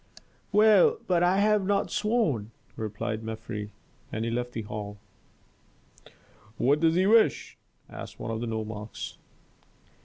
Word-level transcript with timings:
"Well, 0.51 0.97
but 1.05 1.21
I 1.21 1.37
have 1.37 1.63
not 1.63 1.91
sworn," 1.91 2.49
replied 2.75 3.21
Mefres, 3.21 3.69
and 4.11 4.25
he 4.25 4.31
left 4.31 4.53
the 4.53 4.63
hall. 4.63 4.97
"What 6.57 6.79
does 6.79 6.95
he 6.95 7.05
wish?" 7.05 7.55
asked 7.87 8.19
one 8.19 8.31
of 8.31 8.41
the 8.41 8.47
nomarchs. 8.47 9.17